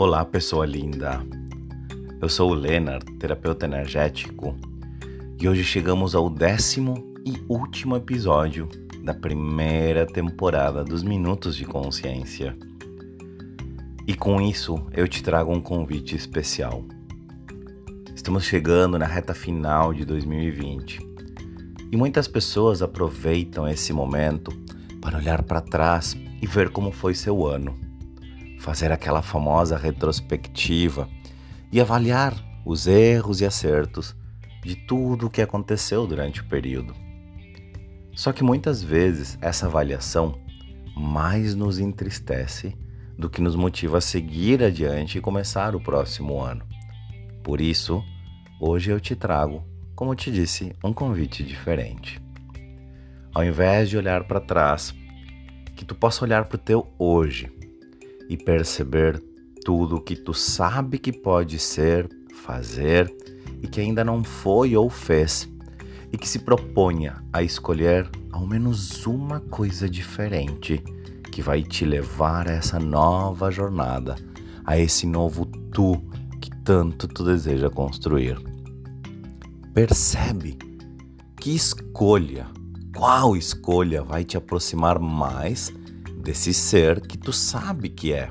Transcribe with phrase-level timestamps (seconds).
[0.00, 1.22] Olá, pessoa linda.
[2.22, 4.56] Eu sou o Leonard, terapeuta energético,
[5.38, 8.66] e hoje chegamos ao décimo e último episódio
[9.04, 12.56] da primeira temporada dos Minutos de Consciência.
[14.06, 16.82] E com isso, eu te trago um convite especial.
[18.16, 20.98] Estamos chegando na reta final de 2020
[21.92, 24.50] e muitas pessoas aproveitam esse momento
[24.98, 27.89] para olhar para trás e ver como foi seu ano
[28.60, 31.08] fazer aquela famosa retrospectiva
[31.72, 34.14] e avaliar os erros e acertos
[34.62, 36.94] de tudo o que aconteceu durante o período.
[38.14, 40.38] Só que muitas vezes essa avaliação
[40.94, 42.76] mais nos entristece
[43.16, 46.66] do que nos motiva a seguir adiante e começar o próximo ano.
[47.42, 48.04] Por isso,
[48.60, 49.64] hoje eu te trago,
[49.94, 52.20] como te disse, um convite diferente.
[53.32, 54.94] Ao invés de olhar para trás,
[55.74, 57.59] que tu possa olhar para o teu hoje
[58.30, 59.20] e perceber
[59.64, 63.12] tudo o que tu sabe que pode ser, fazer
[63.60, 65.48] e que ainda não foi ou fez,
[66.12, 70.80] e que se proponha a escolher ao menos uma coisa diferente
[71.32, 74.14] que vai te levar a essa nova jornada,
[74.64, 76.00] a esse novo tu
[76.40, 78.40] que tanto tu deseja construir.
[79.74, 80.56] Percebe
[81.36, 82.46] que escolha,
[82.96, 85.72] qual escolha vai te aproximar mais
[86.20, 88.28] desse ser que tu sabe que é.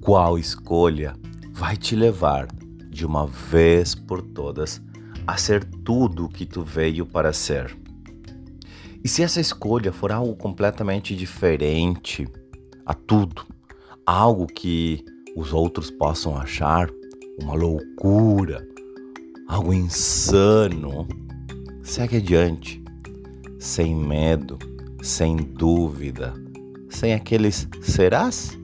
[0.00, 1.14] Qual escolha
[1.52, 2.46] vai te levar
[2.88, 4.80] de uma vez por todas
[5.26, 7.76] a ser tudo o que tu veio para ser?
[9.02, 12.28] E se essa escolha for algo completamente diferente
[12.84, 13.46] a tudo,
[14.06, 15.04] algo que
[15.36, 16.90] os outros possam achar
[17.42, 18.66] uma loucura,
[19.48, 21.08] algo insano,
[21.82, 22.82] segue adiante,
[23.58, 24.58] sem medo,
[25.02, 26.34] sem dúvida,
[26.90, 28.58] sem aqueles serás?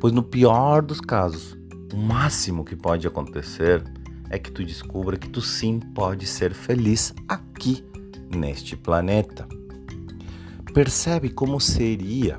[0.00, 1.56] Pois no pior dos casos,
[1.92, 3.82] o máximo que pode acontecer
[4.28, 7.82] é que tu descubra que tu sim pode ser feliz aqui
[8.34, 9.46] neste planeta.
[10.74, 12.38] Percebe como seria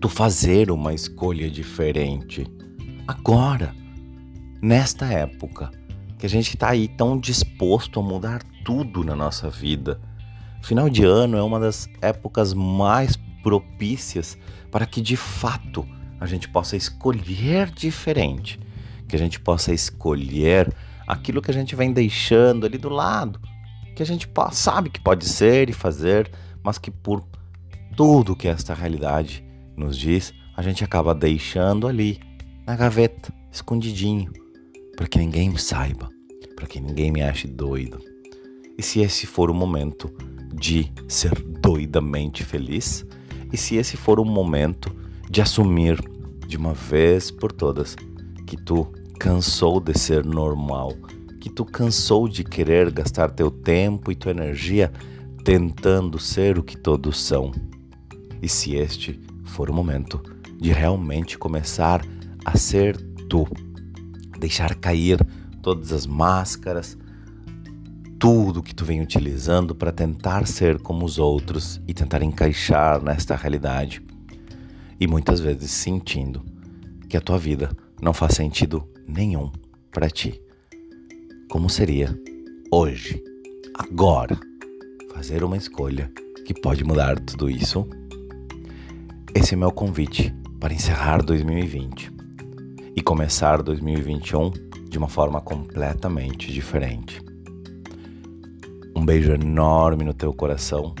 [0.00, 2.46] tu fazer uma escolha diferente
[3.06, 3.74] agora,
[4.62, 5.70] nesta época,
[6.18, 10.00] que a gente está aí tão disposto a mudar tudo na nossa vida.
[10.62, 14.38] Final de ano é uma das épocas mais propícias
[14.70, 15.86] para que de fato
[16.18, 18.58] a gente possa escolher diferente,
[19.06, 20.74] que a gente possa escolher
[21.06, 23.38] aquilo que a gente vem deixando ali do lado,
[23.94, 26.30] que a gente sabe que pode ser e fazer,
[26.62, 27.22] mas que por
[27.94, 29.44] tudo que esta realidade
[29.76, 32.18] nos diz, a gente acaba deixando ali
[32.66, 34.32] na gaveta, escondidinho,
[34.96, 36.08] para que ninguém saiba,
[36.56, 38.00] para que ninguém me ache doido.
[38.78, 40.10] E se esse for o momento
[40.54, 43.04] de ser doidamente feliz,
[43.54, 44.92] e se esse for o momento
[45.30, 45.96] de assumir
[46.44, 47.94] de uma vez por todas
[48.48, 50.92] que tu cansou de ser normal,
[51.40, 54.92] que tu cansou de querer gastar teu tempo e tua energia
[55.44, 57.52] tentando ser o que todos são.
[58.42, 60.20] E se este for o momento
[60.60, 62.04] de realmente começar
[62.44, 62.96] a ser
[63.28, 63.46] tu,
[64.36, 65.24] deixar cair
[65.62, 66.98] todas as máscaras,
[68.24, 73.36] tudo que tu vem utilizando para tentar ser como os outros e tentar encaixar nesta
[73.36, 74.02] realidade.
[74.98, 76.42] E muitas vezes sentindo
[77.06, 79.52] que a tua vida não faz sentido nenhum
[79.92, 80.40] para ti.
[81.50, 82.18] Como seria
[82.72, 83.22] hoje,
[83.74, 84.40] agora,
[85.12, 86.10] fazer uma escolha
[86.46, 87.86] que pode mudar tudo isso?
[89.34, 92.10] Esse é meu convite para encerrar 2020
[92.96, 94.50] e começar 2021
[94.88, 97.33] de uma forma completamente diferente.
[99.04, 100.94] Um beijo enorme no teu coração.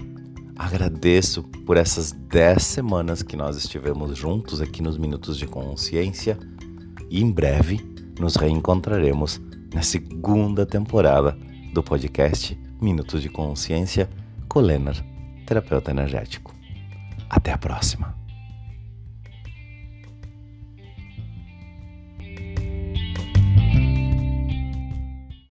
[0.58, 6.38] Agradeço por essas 10 semanas que nós estivemos juntos aqui nos Minutos de Consciência
[7.08, 7.80] e em breve
[8.20, 9.40] nos reencontraremos
[9.72, 11.34] na segunda temporada
[11.72, 14.10] do podcast Minutos de Consciência
[14.50, 15.02] com Leonard,
[15.46, 16.54] terapeuta energético.
[17.30, 18.23] Até a próxima.